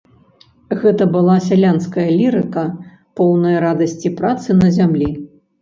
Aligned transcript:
Гэта 0.83 1.03
была 1.15 1.35
сялянская 1.49 2.05
лірыка, 2.21 2.63
поўная 3.21 3.55
радасці 3.67 4.15
працы 4.23 4.57
на 4.65 4.73
зямлі. 4.81 5.09